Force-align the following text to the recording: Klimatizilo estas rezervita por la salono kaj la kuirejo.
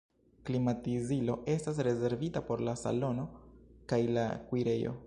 Klimatizilo 0.49 1.35
estas 1.53 1.77
rezervita 1.89 2.45
por 2.49 2.65
la 2.71 2.75
salono 2.87 3.29
kaj 3.93 4.03
la 4.19 4.27
kuirejo. 4.51 4.99